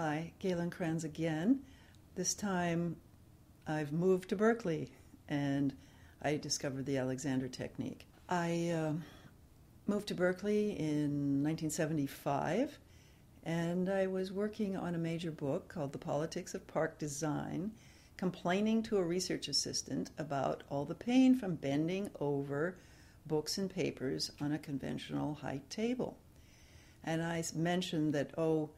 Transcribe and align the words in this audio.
Hi, 0.00 0.30
Galen 0.38 0.70
Cranz 0.70 1.02
again. 1.02 1.58
This 2.14 2.32
time 2.32 2.98
I've 3.66 3.92
moved 3.92 4.28
to 4.28 4.36
Berkeley 4.36 4.92
and 5.28 5.74
I 6.22 6.36
discovered 6.36 6.86
the 6.86 6.98
Alexander 6.98 7.48
Technique. 7.48 8.06
I 8.28 8.68
uh, 8.68 8.92
moved 9.88 10.06
to 10.06 10.14
Berkeley 10.14 10.78
in 10.78 11.42
1975 11.42 12.78
and 13.42 13.88
I 13.88 14.06
was 14.06 14.30
working 14.30 14.76
on 14.76 14.94
a 14.94 14.98
major 14.98 15.32
book 15.32 15.66
called 15.66 15.90
The 15.90 15.98
Politics 15.98 16.54
of 16.54 16.68
Park 16.68 17.00
Design, 17.00 17.72
complaining 18.16 18.84
to 18.84 18.98
a 18.98 19.02
research 19.02 19.48
assistant 19.48 20.12
about 20.16 20.62
all 20.70 20.84
the 20.84 20.94
pain 20.94 21.36
from 21.36 21.56
bending 21.56 22.08
over 22.20 22.76
books 23.26 23.58
and 23.58 23.68
papers 23.68 24.30
on 24.40 24.52
a 24.52 24.60
conventional 24.60 25.34
height 25.34 25.68
table. 25.68 26.16
And 27.02 27.20
I 27.20 27.42
mentioned 27.56 28.12
that, 28.14 28.30
oh, 28.38 28.70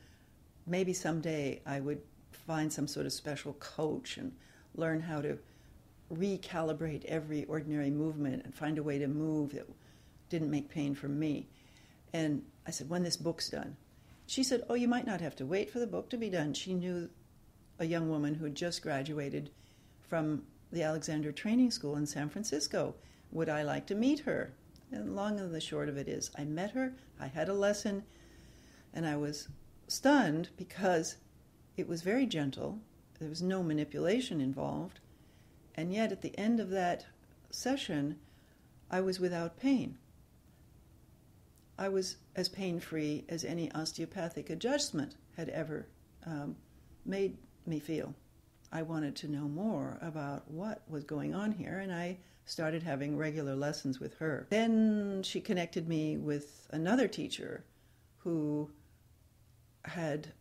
maybe 0.70 0.92
someday 0.92 1.60
I 1.66 1.80
would 1.80 2.00
find 2.30 2.72
some 2.72 2.86
sort 2.86 3.06
of 3.06 3.12
special 3.12 3.54
coach 3.54 4.16
and 4.16 4.32
learn 4.74 5.00
how 5.00 5.20
to 5.20 5.38
recalibrate 6.12 7.04
every 7.04 7.44
ordinary 7.44 7.90
movement 7.90 8.42
and 8.44 8.54
find 8.54 8.78
a 8.78 8.82
way 8.82 8.98
to 8.98 9.08
move 9.08 9.52
that 9.52 9.68
didn't 10.28 10.50
make 10.50 10.68
pain 10.68 10.94
for 10.94 11.08
me. 11.08 11.48
And 12.12 12.42
I 12.66 12.70
said, 12.70 12.88
when 12.88 13.02
this 13.02 13.16
book's 13.16 13.50
done. 13.50 13.76
She 14.26 14.42
said, 14.44 14.62
oh, 14.68 14.74
you 14.74 14.86
might 14.86 15.06
not 15.06 15.20
have 15.20 15.34
to 15.36 15.46
wait 15.46 15.70
for 15.70 15.80
the 15.80 15.86
book 15.86 16.08
to 16.10 16.16
be 16.16 16.30
done. 16.30 16.54
She 16.54 16.72
knew 16.72 17.10
a 17.80 17.84
young 17.84 18.08
woman 18.08 18.34
who 18.34 18.44
had 18.44 18.54
just 18.54 18.82
graduated 18.82 19.50
from 20.08 20.42
the 20.70 20.82
Alexander 20.82 21.32
Training 21.32 21.72
School 21.72 21.96
in 21.96 22.06
San 22.06 22.28
Francisco. 22.28 22.94
Would 23.32 23.48
I 23.48 23.64
like 23.64 23.86
to 23.88 23.94
meet 23.94 24.20
her? 24.20 24.52
And 24.92 25.16
long 25.16 25.40
and 25.40 25.52
the 25.52 25.60
short 25.60 25.88
of 25.88 25.96
it 25.96 26.08
is, 26.08 26.30
I 26.36 26.44
met 26.44 26.72
her, 26.72 26.92
I 27.20 27.26
had 27.26 27.48
a 27.48 27.54
lesson, 27.54 28.04
and 28.92 29.06
I 29.06 29.16
was 29.16 29.48
stunned 29.90 30.50
because 30.56 31.16
it 31.76 31.88
was 31.88 32.02
very 32.02 32.26
gentle. 32.26 32.78
There 33.18 33.28
was 33.28 33.42
no 33.42 33.62
manipulation 33.62 34.40
involved. 34.40 35.00
And 35.74 35.92
yet, 35.92 36.12
at 36.12 36.22
the 36.22 36.36
end 36.38 36.60
of 36.60 36.70
that 36.70 37.06
session, 37.50 38.18
I 38.90 39.00
was 39.00 39.20
without 39.20 39.58
pain. 39.58 39.98
I 41.78 41.88
was 41.88 42.16
as 42.36 42.48
pain 42.48 42.78
free 42.80 43.24
as 43.28 43.44
any 43.44 43.72
osteopathic 43.72 44.50
adjustment 44.50 45.16
had 45.36 45.48
ever 45.48 45.86
um, 46.26 46.56
made 47.06 47.38
me 47.66 47.78
feel. 47.78 48.14
I 48.72 48.82
wanted 48.82 49.16
to 49.16 49.28
know 49.28 49.48
more 49.48 49.98
about 50.02 50.50
what 50.50 50.82
was 50.88 51.04
going 51.04 51.34
on 51.34 51.52
here, 51.52 51.78
and 51.78 51.92
I 51.92 52.18
started 52.44 52.82
having 52.82 53.16
regular 53.16 53.56
lessons 53.56 53.98
with 53.98 54.14
her. 54.18 54.46
Then 54.50 55.22
she 55.22 55.40
connected 55.40 55.88
me 55.88 56.16
with 56.16 56.68
another 56.70 57.08
teacher 57.08 57.64
who 58.18 58.70
had 59.84 60.32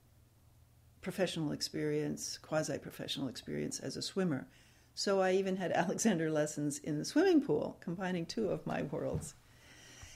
professional 1.02 1.52
experience, 1.52 2.38
quasi 2.42 2.78
professional 2.78 3.28
experience 3.28 3.80
as 3.80 3.96
a 3.96 4.02
swimmer. 4.02 4.48
So 4.94 5.22
I 5.22 5.34
even 5.34 5.56
had 5.56 5.72
Alexander 5.74 6.30
lessons 6.30 6.78
in 6.80 6.98
the 6.98 7.06
swimming 7.06 7.42
pool, 7.42 7.78
combining 7.80 8.26
two 8.26 8.50
of 8.50 8.68
my 8.68 8.84
worlds. 8.84 9.34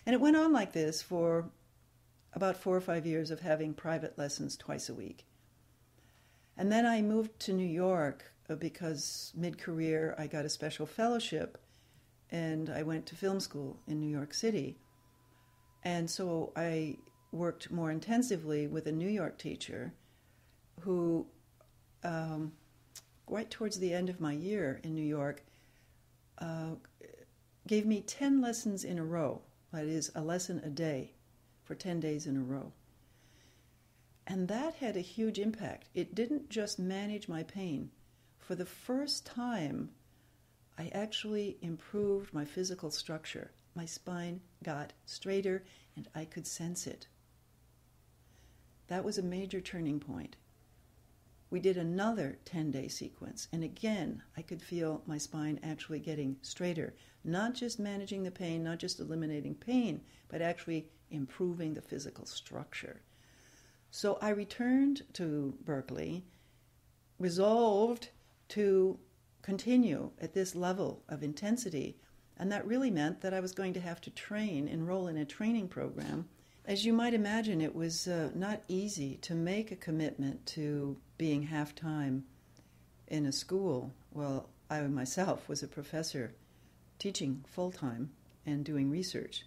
And 0.05 0.13
it 0.13 0.21
went 0.21 0.35
on 0.35 0.51
like 0.51 0.73
this 0.73 1.01
for 1.01 1.49
about 2.33 2.57
four 2.57 2.75
or 2.75 2.81
five 2.81 3.05
years 3.05 3.31
of 3.31 3.39
having 3.39 3.73
private 3.73 4.17
lessons 4.17 4.57
twice 4.57 4.89
a 4.89 4.93
week. 4.93 5.25
And 6.57 6.71
then 6.71 6.85
I 6.85 7.01
moved 7.01 7.39
to 7.41 7.53
New 7.53 7.67
York 7.67 8.33
uh, 8.49 8.55
because 8.55 9.31
mid 9.35 9.57
career 9.57 10.15
I 10.17 10.27
got 10.27 10.45
a 10.45 10.49
special 10.49 10.85
fellowship 10.85 11.57
and 12.29 12.69
I 12.69 12.83
went 12.83 13.05
to 13.07 13.15
film 13.15 13.39
school 13.39 13.79
in 13.87 13.99
New 13.99 14.09
York 14.09 14.33
City. 14.33 14.77
And 15.83 16.09
so 16.09 16.51
I 16.55 16.97
worked 17.33 17.71
more 17.71 17.91
intensively 17.91 18.67
with 18.67 18.87
a 18.87 18.91
New 18.91 19.09
York 19.09 19.37
teacher 19.37 19.93
who, 20.81 21.25
um, 22.03 22.53
right 23.27 23.49
towards 23.49 23.79
the 23.79 23.93
end 23.93 24.09
of 24.09 24.21
my 24.21 24.33
year 24.33 24.79
in 24.83 24.93
New 24.93 25.01
York, 25.01 25.43
uh, 26.37 26.75
gave 27.67 27.85
me 27.85 28.01
10 28.01 28.41
lessons 28.41 28.83
in 28.83 28.99
a 28.99 29.05
row. 29.05 29.41
That 29.71 29.85
is, 29.85 30.11
a 30.13 30.21
lesson 30.21 30.61
a 30.63 30.69
day 30.69 31.13
for 31.63 31.75
10 31.75 31.99
days 31.99 32.27
in 32.27 32.37
a 32.37 32.43
row. 32.43 32.71
And 34.27 34.47
that 34.47 34.75
had 34.75 34.95
a 34.95 35.01
huge 35.01 35.39
impact. 35.39 35.89
It 35.93 36.15
didn't 36.15 36.49
just 36.49 36.79
manage 36.79 37.27
my 37.27 37.43
pain. 37.43 37.91
For 38.37 38.55
the 38.55 38.65
first 38.65 39.25
time, 39.25 39.89
I 40.77 40.89
actually 40.93 41.57
improved 41.61 42.33
my 42.33 42.45
physical 42.45 42.91
structure. 42.91 43.51
My 43.75 43.85
spine 43.85 44.41
got 44.63 44.93
straighter 45.05 45.63
and 45.95 46.07
I 46.15 46.25
could 46.25 46.47
sense 46.47 46.87
it. 46.87 47.07
That 48.87 49.03
was 49.03 49.17
a 49.17 49.23
major 49.23 49.61
turning 49.61 49.99
point. 49.99 50.35
We 51.49 51.59
did 51.59 51.77
another 51.77 52.39
10 52.45 52.71
day 52.71 52.87
sequence, 52.87 53.47
and 53.51 53.63
again, 53.63 54.23
I 54.35 54.41
could 54.41 54.61
feel 54.61 55.03
my 55.05 55.17
spine 55.17 55.59
actually 55.61 55.99
getting 55.99 56.37
straighter. 56.41 56.95
Not 57.23 57.53
just 57.53 57.79
managing 57.79 58.23
the 58.23 58.31
pain, 58.31 58.63
not 58.63 58.79
just 58.79 58.99
eliminating 58.99 59.55
pain, 59.55 60.01
but 60.29 60.41
actually 60.41 60.89
improving 61.11 61.73
the 61.73 61.81
physical 61.81 62.25
structure. 62.25 63.01
So 63.91 64.17
I 64.21 64.29
returned 64.29 65.03
to 65.13 65.53
Berkeley, 65.63 66.25
resolved 67.19 68.09
to 68.49 68.97
continue 69.43 70.09
at 70.19 70.33
this 70.33 70.55
level 70.55 71.03
of 71.07 71.21
intensity. 71.21 71.97
And 72.37 72.51
that 72.51 72.65
really 72.65 72.89
meant 72.89 73.21
that 73.21 73.33
I 73.33 73.39
was 73.39 73.51
going 73.51 73.73
to 73.73 73.81
have 73.81 74.01
to 74.01 74.09
train, 74.09 74.67
enroll 74.67 75.07
in 75.07 75.17
a 75.17 75.25
training 75.25 75.67
program 75.67 76.27
as 76.65 76.85
you 76.85 76.93
might 76.93 77.13
imagine, 77.13 77.59
it 77.59 77.75
was 77.75 78.07
uh, 78.07 78.29
not 78.33 78.61
easy 78.67 79.17
to 79.17 79.35
make 79.35 79.71
a 79.71 79.75
commitment 79.75 80.45
to 80.45 80.95
being 81.17 81.43
half 81.43 81.75
time 81.75 82.23
in 83.07 83.25
a 83.25 83.31
school. 83.31 83.91
Well, 84.11 84.49
I 84.69 84.81
myself 84.81 85.49
was 85.49 85.61
a 85.61 85.67
professor 85.67 86.33
teaching 86.99 87.43
full 87.47 87.71
time 87.71 88.11
and 88.45 88.63
doing 88.63 88.89
research. 88.89 89.45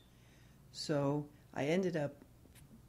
So 0.73 1.27
I 1.55 1.65
ended 1.65 1.97
up 1.97 2.17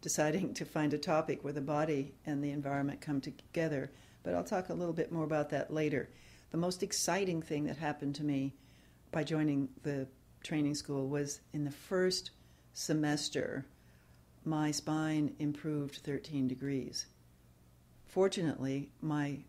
deciding 0.01 0.53
to 0.55 0.65
find 0.65 0.93
a 0.93 0.97
topic 0.97 1.43
where 1.43 1.53
the 1.53 1.61
body 1.61 2.13
and 2.25 2.43
the 2.43 2.51
environment 2.51 2.99
come 2.99 3.21
together. 3.21 3.91
But 4.23 4.33
I'll 4.33 4.43
talk 4.43 4.67
a 4.67 4.73
little 4.73 4.93
bit 4.93 5.11
more 5.11 5.23
about 5.23 5.51
that 5.51 5.73
later. 5.73 6.09
The 6.51 6.57
most 6.57 6.83
exciting 6.83 7.41
thing 7.41 7.65
that 7.65 7.77
happened 7.77 8.15
to 8.15 8.25
me 8.25 8.53
by 9.11 9.23
joining 9.23 9.69
the 9.83 10.07
training 10.43 10.75
school 10.75 11.07
was 11.07 11.39
in 11.53 11.63
the 11.63 11.71
first 11.71 12.31
semester 12.73 13.65
my 14.47 14.71
spine 14.71 15.35
improved 15.39 15.97
13 15.97 16.47
degrees. 16.47 17.05
Fortunately, 18.05 18.89
my 19.01 19.39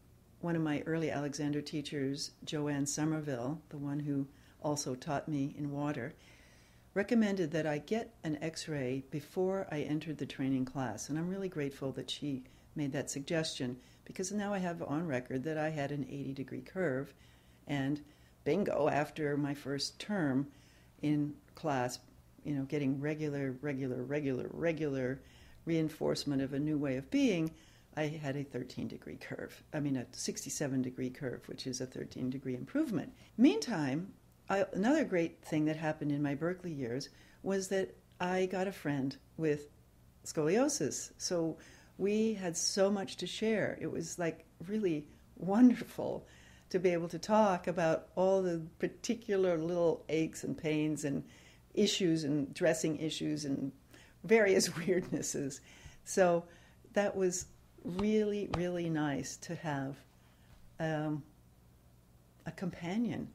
one 0.40 0.56
of 0.56 0.62
my 0.62 0.82
early 0.86 1.10
Alexander 1.10 1.60
teachers, 1.60 2.32
Joanne 2.44 2.86
Somerville, 2.86 3.60
the 3.70 3.78
one 3.78 4.00
who 4.00 4.26
also 4.60 4.94
taught 4.94 5.28
me 5.28 5.54
in 5.56 5.72
water, 5.72 6.14
recommended 6.94 7.52
that 7.52 7.66
I 7.66 7.78
get 7.78 8.14
an 8.24 8.38
x 8.42 8.68
ray 8.68 9.04
before 9.10 9.68
I 9.70 9.80
entered 9.80 10.18
the 10.18 10.26
training 10.26 10.64
class. 10.64 11.08
And 11.08 11.18
I'm 11.18 11.28
really 11.28 11.48
grateful 11.48 11.92
that 11.92 12.10
she 12.10 12.42
made 12.74 12.92
that 12.92 13.10
suggestion 13.10 13.76
because 14.04 14.32
now 14.32 14.52
I 14.52 14.58
have 14.58 14.82
on 14.82 15.06
record 15.06 15.44
that 15.44 15.58
I 15.58 15.70
had 15.70 15.92
an 15.92 16.06
80 16.08 16.32
degree 16.34 16.60
curve. 16.60 17.14
And 17.68 18.00
bingo, 18.44 18.88
after 18.88 19.36
my 19.36 19.54
first 19.54 20.00
term 20.00 20.48
in 21.02 21.34
class, 21.54 22.00
you 22.48 22.54
know, 22.54 22.64
getting 22.64 22.98
regular, 22.98 23.54
regular, 23.60 24.02
regular, 24.02 24.48
regular 24.50 25.20
reinforcement 25.66 26.40
of 26.40 26.54
a 26.54 26.58
new 26.58 26.78
way 26.78 26.96
of 26.96 27.10
being, 27.10 27.50
I 27.94 28.04
had 28.04 28.36
a 28.36 28.42
13 28.42 28.88
degree 28.88 29.16
curve. 29.16 29.62
I 29.74 29.80
mean, 29.80 29.98
a 29.98 30.06
67 30.12 30.80
degree 30.80 31.10
curve, 31.10 31.46
which 31.46 31.66
is 31.66 31.82
a 31.82 31.86
13 31.86 32.30
degree 32.30 32.54
improvement. 32.54 33.12
Meantime, 33.36 34.14
I, 34.48 34.64
another 34.72 35.04
great 35.04 35.44
thing 35.44 35.66
that 35.66 35.76
happened 35.76 36.10
in 36.10 36.22
my 36.22 36.34
Berkeley 36.34 36.72
years 36.72 37.10
was 37.42 37.68
that 37.68 37.94
I 38.18 38.46
got 38.46 38.66
a 38.66 38.72
friend 38.72 39.14
with 39.36 39.68
scoliosis. 40.24 41.12
So 41.18 41.58
we 41.98 42.32
had 42.32 42.56
so 42.56 42.90
much 42.90 43.16
to 43.16 43.26
share. 43.26 43.76
It 43.78 43.92
was 43.92 44.18
like 44.18 44.46
really 44.66 45.06
wonderful 45.36 46.26
to 46.70 46.78
be 46.78 46.94
able 46.94 47.08
to 47.08 47.18
talk 47.18 47.66
about 47.66 48.08
all 48.16 48.40
the 48.40 48.62
particular 48.78 49.58
little 49.58 50.06
aches 50.08 50.44
and 50.44 50.56
pains 50.56 51.04
and 51.04 51.24
issues 51.78 52.24
and 52.24 52.52
dressing 52.54 52.98
issues 52.98 53.44
and 53.44 53.72
various 54.24 54.68
weirdnesses. 54.80 55.60
So 56.04 56.44
that 56.94 57.14
was 57.16 57.46
really, 57.84 58.48
really 58.56 58.90
nice 58.90 59.36
to 59.36 59.54
have 59.56 59.96
um, 60.80 61.22
a 62.46 62.50
companion. 62.50 63.28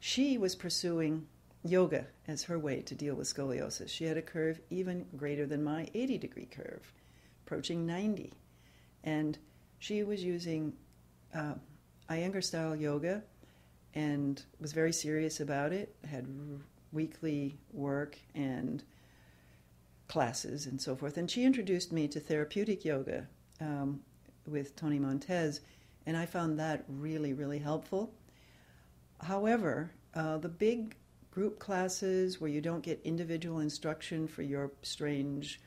She 0.00 0.38
was 0.38 0.54
pursuing 0.54 1.26
yoga 1.64 2.06
as 2.26 2.42
her 2.44 2.58
way 2.58 2.80
to 2.82 2.94
deal 2.94 3.14
with 3.14 3.32
scoliosis. 3.32 3.88
She 3.90 4.04
had 4.04 4.16
a 4.16 4.22
curve 4.22 4.60
even 4.70 5.06
greater 5.16 5.46
than 5.46 5.62
my 5.62 5.88
80 5.94 6.18
degree 6.18 6.46
curve, 6.46 6.92
approaching 7.46 7.86
90. 7.86 8.32
And 9.04 9.38
she 9.78 10.02
was 10.02 10.22
using 10.22 10.72
uh, 11.34 11.54
Iyengar 12.08 12.42
style 12.42 12.74
yoga 12.74 13.22
and 13.94 14.42
was 14.60 14.72
very 14.72 14.92
serious 14.92 15.40
about 15.40 15.72
it, 15.72 15.94
had 16.08 16.26
weekly 16.92 17.58
work 17.72 18.18
and 18.34 18.82
classes 20.08 20.66
and 20.66 20.80
so 20.80 20.96
forth. 20.96 21.16
And 21.16 21.30
she 21.30 21.44
introduced 21.44 21.92
me 21.92 22.08
to 22.08 22.20
therapeutic 22.20 22.84
yoga, 22.84 23.26
um, 23.60 24.00
with 24.46 24.74
Tony 24.74 24.98
Montez, 24.98 25.60
and 26.06 26.16
I 26.16 26.26
found 26.26 26.58
that 26.58 26.84
really, 26.88 27.32
really 27.32 27.58
helpful. 27.58 28.12
However, 29.20 29.92
uh, 30.14 30.38
the 30.38 30.48
big 30.48 30.96
group 31.30 31.58
classes 31.58 32.40
where 32.40 32.50
you 32.50 32.60
don't 32.60 32.82
get 32.82 33.00
individual 33.04 33.60
instruction 33.60 34.26
for 34.26 34.42
your 34.42 34.72
strange 34.82 35.60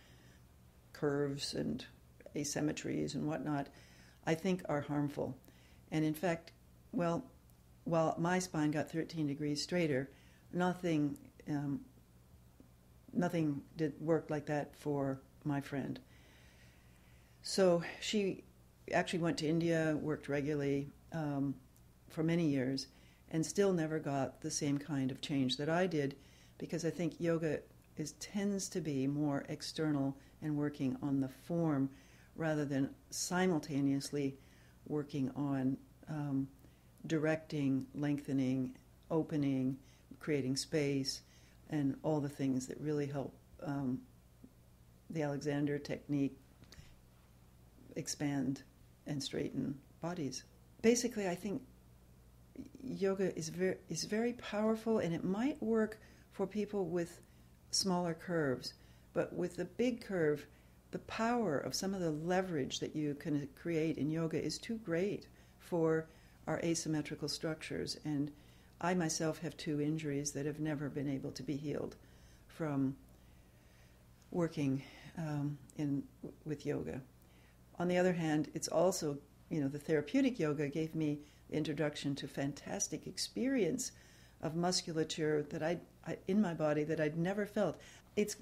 curves 0.91 1.53
and 1.53 1.85
asymmetries 2.35 3.15
and 3.15 3.27
whatnot, 3.27 3.67
I 4.25 4.35
think 4.35 4.63
are 4.67 4.81
harmful. 4.81 5.37
And 5.91 6.03
in 6.03 6.13
fact, 6.13 6.51
well, 6.91 7.23
while 7.85 8.15
my 8.17 8.39
spine 8.39 8.71
got 8.71 8.91
13 8.91 9.27
degrees 9.27 9.61
straighter, 9.61 10.09
nothing, 10.53 11.17
um, 11.49 11.79
nothing 13.11 13.61
did 13.75 13.93
work 13.99 14.29
like 14.29 14.45
that 14.45 14.75
for 14.75 15.19
my 15.43 15.59
friend. 15.59 15.99
So 17.41 17.83
she 17.99 18.43
actually 18.93 19.19
went 19.19 19.37
to 19.39 19.47
India, 19.47 19.97
worked 20.01 20.29
regularly 20.29 20.89
um, 21.11 21.55
for 22.09 22.23
many 22.23 22.47
years, 22.47 22.87
and 23.31 23.45
still 23.45 23.73
never 23.73 23.99
got 23.99 24.41
the 24.41 24.51
same 24.51 24.77
kind 24.77 25.11
of 25.11 25.21
change 25.21 25.57
that 25.57 25.69
I 25.69 25.87
did, 25.87 26.15
because 26.57 26.85
I 26.85 26.89
think 26.89 27.19
yoga 27.19 27.59
is 27.97 28.13
tends 28.13 28.69
to 28.69 28.81
be 28.81 29.07
more 29.07 29.45
external 29.49 30.15
and 30.41 30.57
working 30.57 30.97
on 31.01 31.19
the 31.19 31.29
form 31.29 31.89
rather 32.35 32.65
than 32.65 32.89
simultaneously 33.09 34.35
working 34.87 35.31
on 35.35 35.77
um, 36.09 36.47
directing, 37.07 37.85
lengthening, 37.93 38.75
opening, 39.11 39.77
creating 40.19 40.55
space, 40.55 41.21
and 41.69 41.95
all 42.03 42.19
the 42.19 42.29
things 42.29 42.67
that 42.67 42.79
really 42.79 43.05
help 43.05 43.33
um, 43.63 43.99
the 45.09 45.21
Alexander 45.21 45.77
technique 45.77 46.37
expand 47.95 48.63
and 49.07 49.21
straighten 49.21 49.77
bodies. 50.01 50.43
Basically, 50.81 51.27
I 51.27 51.35
think 51.35 51.61
yoga 52.83 53.35
is 53.37 53.49
very 53.49 53.77
is 53.89 54.03
very 54.03 54.33
powerful, 54.33 54.99
and 54.99 55.13
it 55.13 55.23
might 55.23 55.61
work 55.61 55.99
for 56.31 56.47
people 56.47 56.85
with 56.85 57.21
smaller 57.71 58.13
curves, 58.13 58.73
but 59.13 59.33
with 59.33 59.55
the 59.55 59.65
big 59.65 60.03
curve, 60.03 60.45
the 60.91 60.99
power 60.99 61.57
of 61.57 61.73
some 61.73 61.93
of 61.93 62.01
the 62.01 62.11
leverage 62.11 62.79
that 62.79 62.95
you 62.95 63.15
can 63.15 63.47
create 63.55 63.97
in 63.97 64.11
yoga 64.11 64.43
is 64.43 64.57
too 64.57 64.77
great 64.77 65.27
for 65.59 66.07
our 66.47 66.59
asymmetrical 66.59 67.27
structures. 67.27 67.97
And 68.05 68.31
I 68.83 68.93
myself 68.93 69.39
have 69.39 69.55
two 69.55 69.79
injuries 69.79 70.33
that 70.33 70.45
have 70.45 70.59
never 70.59 70.89
been 70.89 71.09
able 71.09 71.31
to 71.31 71.43
be 71.43 71.55
healed 71.55 71.95
from 72.47 72.97
working 74.29 74.83
um, 75.17 75.57
in 75.77 76.03
with 76.45 76.65
yoga. 76.65 77.01
On 77.79 77.87
the 77.87 77.97
other 77.97 78.11
hand, 78.11 78.51
it's 78.53 78.67
also 78.67 79.17
you 79.49 79.61
know 79.61 79.69
the 79.69 79.79
therapeutic 79.79 80.37
yoga 80.37 80.67
gave 80.67 80.95
me 80.95 81.19
introduction 81.49 82.13
to 82.15 82.27
fantastic 82.27 83.07
experience 83.07 83.93
of 84.41 84.55
musculature 84.55 85.43
that 85.43 85.63
I, 85.63 85.79
I 86.05 86.17
in 86.27 86.41
my 86.41 86.53
body 86.53 86.83
that 86.83 86.99
I'd 86.99 87.17
never 87.17 87.45
felt. 87.45 87.77
It's 88.17 88.35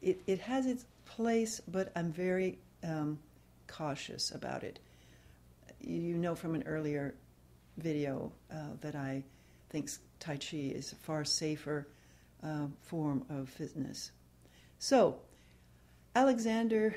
it, 0.00 0.22
it 0.26 0.40
has 0.40 0.64
its 0.64 0.86
place, 1.04 1.60
but 1.68 1.92
I'm 1.94 2.10
very 2.10 2.58
um, 2.82 3.18
cautious 3.66 4.30
about 4.30 4.64
it. 4.64 4.78
You 5.80 6.16
know 6.16 6.34
from 6.34 6.54
an 6.54 6.62
earlier 6.62 7.14
video 7.76 8.32
uh, 8.50 8.74
that 8.80 8.94
I 8.94 9.24
think 9.72 9.90
Tai 10.20 10.36
Chi 10.36 10.56
is 10.56 10.92
a 10.92 10.96
far 10.96 11.24
safer 11.24 11.88
uh, 12.42 12.66
form 12.82 13.24
of 13.30 13.48
fitness. 13.48 14.12
So, 14.78 15.16
Alexander 16.14 16.94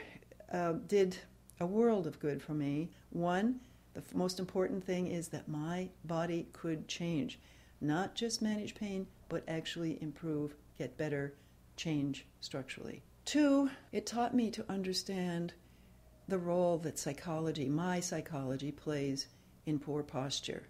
uh, 0.51 0.73
did 0.87 1.17
a 1.59 1.65
world 1.65 2.05
of 2.05 2.19
good 2.19 2.41
for 2.41 2.53
me. 2.53 2.89
One, 3.11 3.61
the 3.93 4.01
f- 4.01 4.13
most 4.13 4.39
important 4.39 4.83
thing 4.83 5.07
is 5.07 5.29
that 5.29 5.47
my 5.47 5.87
body 6.03 6.47
could 6.51 6.87
change, 6.87 7.39
not 7.79 8.13
just 8.13 8.41
manage 8.41 8.75
pain, 8.75 9.07
but 9.29 9.43
actually 9.47 9.97
improve, 10.01 10.55
get 10.77 10.97
better, 10.97 11.33
change 11.77 12.25
structurally. 12.41 13.01
Two, 13.23 13.69
it 13.91 14.05
taught 14.05 14.35
me 14.35 14.51
to 14.51 14.65
understand 14.69 15.53
the 16.27 16.37
role 16.37 16.77
that 16.79 16.99
psychology, 16.99 17.69
my 17.69 17.99
psychology, 17.99 18.71
plays 18.71 19.27
in 19.65 19.79
poor 19.79 20.03
posture. 20.03 20.63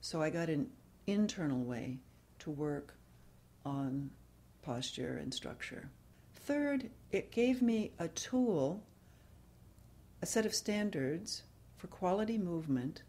So 0.00 0.22
I 0.22 0.30
got 0.30 0.48
an 0.48 0.70
internal 1.06 1.62
way 1.62 1.98
to 2.40 2.50
work 2.50 2.94
on 3.64 4.10
posture 4.62 5.18
and 5.20 5.32
structure. 5.32 5.90
Third, 6.34 6.90
it 7.12 7.30
gave 7.30 7.62
me 7.62 7.92
a 7.98 8.08
tool, 8.08 8.82
a 10.22 10.26
set 10.26 10.46
of 10.46 10.54
standards 10.54 11.42
for 11.76 11.86
quality 11.86 12.38
movement 12.38 13.02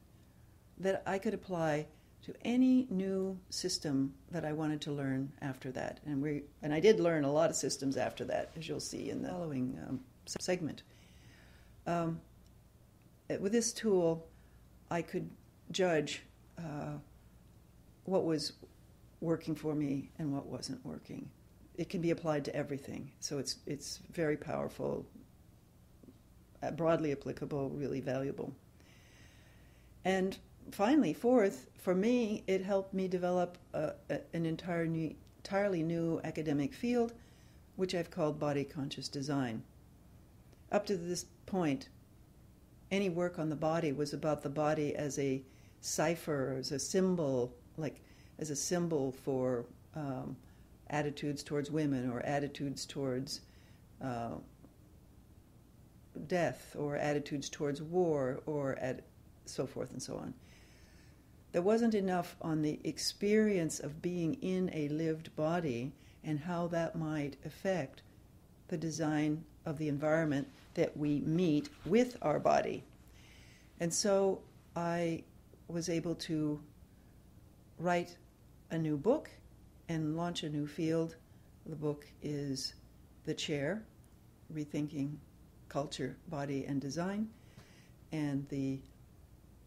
that 0.77 1.03
I 1.05 1.17
could 1.17 1.33
apply 1.33 1.87
to 2.23 2.33
any 2.45 2.87
new 2.89 3.37
system 3.49 4.13
that 4.29 4.45
I 4.45 4.53
wanted 4.53 4.81
to 4.81 4.91
learn 4.91 5.31
after 5.41 5.71
that. 5.71 5.99
And 6.05 6.21
we 6.21 6.43
and 6.61 6.73
I 6.73 6.79
did 6.79 6.99
learn 6.99 7.23
a 7.23 7.31
lot 7.31 7.49
of 7.49 7.55
systems 7.55 7.97
after 7.97 8.23
that, 8.25 8.51
as 8.57 8.67
you'll 8.67 8.79
see 8.79 9.09
in 9.09 9.21
the 9.21 9.29
following 9.29 9.77
um, 9.87 9.99
segment. 10.39 10.83
Um, 11.87 12.21
with 13.39 13.51
this 13.51 13.71
tool, 13.73 14.27
I 14.89 15.01
could 15.01 15.29
judge 15.71 16.21
uh, 16.59 16.97
what 18.05 18.25
was 18.25 18.53
working 19.19 19.55
for 19.55 19.75
me 19.75 20.09
and 20.17 20.33
what 20.33 20.45
wasn't 20.45 20.83
working. 20.85 21.29
It 21.75 21.89
can 21.89 22.01
be 22.01 22.11
applied 22.11 22.45
to 22.45 22.55
everything, 22.55 23.11
so 23.19 23.37
it's 23.37 23.57
it's 23.65 23.99
very 24.11 24.35
powerful, 24.37 25.05
uh, 26.61 26.71
broadly 26.71 27.11
applicable, 27.11 27.69
really 27.69 28.01
valuable. 28.01 28.53
And 30.03 30.37
finally, 30.71 31.13
fourth, 31.13 31.69
for 31.77 31.95
me, 31.95 32.43
it 32.47 32.63
helped 32.63 32.93
me 32.93 33.07
develop 33.07 33.57
a, 33.73 33.93
a, 34.09 34.19
an 34.33 34.45
entire 34.45 34.85
new, 34.85 35.15
entirely 35.37 35.83
new 35.83 36.19
academic 36.23 36.73
field, 36.73 37.13
which 37.75 37.95
I've 37.95 38.11
called 38.11 38.39
body 38.39 38.63
conscious 38.63 39.07
design. 39.07 39.63
Up 40.71 40.85
to 40.87 40.97
this 40.97 41.25
point, 41.45 41.89
any 42.91 43.09
work 43.09 43.39
on 43.39 43.49
the 43.49 43.55
body 43.55 43.91
was 43.91 44.13
about 44.13 44.41
the 44.41 44.49
body 44.49 44.95
as 44.95 45.17
a 45.19 45.41
cipher, 45.79 46.57
as 46.59 46.71
a 46.71 46.79
symbol, 46.79 47.55
like 47.81 48.01
as 48.39 48.49
a 48.49 48.55
symbol 48.55 49.11
for 49.11 49.65
um, 49.95 50.35
attitudes 50.89 51.43
towards 51.43 51.71
women 51.71 52.09
or 52.09 52.21
attitudes 52.21 52.85
towards 52.85 53.41
uh, 54.03 54.35
death 56.27 56.75
or 56.77 56.95
attitudes 56.95 57.49
towards 57.49 57.81
war 57.81 58.41
or 58.45 58.77
at 58.79 59.01
so 59.45 59.65
forth 59.65 59.91
and 59.91 60.01
so 60.01 60.15
on. 60.17 60.33
There 61.51 61.61
wasn't 61.61 61.95
enough 61.95 62.35
on 62.41 62.61
the 62.61 62.79
experience 62.83 63.79
of 63.79 64.01
being 64.01 64.35
in 64.35 64.69
a 64.73 64.87
lived 64.89 65.35
body 65.35 65.91
and 66.23 66.39
how 66.39 66.67
that 66.67 66.95
might 66.95 67.35
affect 67.45 68.03
the 68.67 68.77
design 68.77 69.43
of 69.65 69.77
the 69.77 69.89
environment 69.89 70.47
that 70.75 70.95
we 70.95 71.19
meet 71.21 71.69
with 71.85 72.17
our 72.21 72.39
body. 72.39 72.83
And 73.79 73.93
so 73.93 74.41
I 74.75 75.23
was 75.67 75.89
able 75.89 76.15
to 76.15 76.61
write 77.81 78.17
a 78.69 78.77
new 78.77 78.97
book 78.97 79.29
and 79.89 80.15
launch 80.15 80.43
a 80.43 80.49
new 80.49 80.67
field. 80.67 81.15
The 81.65 81.75
book 81.75 82.05
is 82.21 82.75
The 83.25 83.33
Chair 83.33 83.83
Rethinking 84.53 85.15
Culture, 85.67 86.17
Body, 86.27 86.65
and 86.65 86.79
Design. 86.79 87.29
And 88.11 88.47
the 88.49 88.79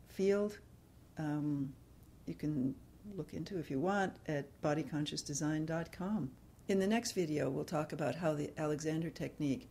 field 0.08 0.58
um, 1.18 1.72
you 2.26 2.34
can 2.34 2.74
look 3.16 3.34
into 3.34 3.58
if 3.58 3.70
you 3.70 3.78
want 3.78 4.14
at 4.26 4.46
bodyconsciousdesign.com. 4.62 6.30
In 6.68 6.78
the 6.78 6.86
next 6.86 7.12
video, 7.12 7.50
we'll 7.50 7.64
talk 7.64 7.92
about 7.92 8.14
how 8.14 8.32
the 8.32 8.50
Alexander 8.56 9.10
technique 9.10 9.68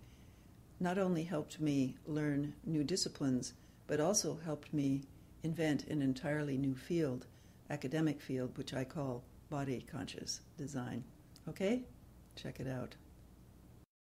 not 0.80 0.98
only 0.98 1.24
helped 1.24 1.60
me 1.60 1.96
learn 2.06 2.54
new 2.66 2.84
disciplines, 2.84 3.54
but 3.88 4.00
also 4.00 4.38
helped 4.46 4.74
me 4.74 5.02
invent 5.42 5.88
an 5.88 6.02
entirely 6.02 6.58
new 6.58 6.76
field, 6.76 7.26
academic 7.74 8.22
field, 8.22 8.56
which 8.56 8.74
I 8.76 8.84
call 8.84 9.24
body 9.50 9.84
conscious 9.92 10.42
design. 10.58 11.04
Okay? 11.50 11.82
Check 12.36 12.60
it 12.60 12.68
out. 12.68 12.96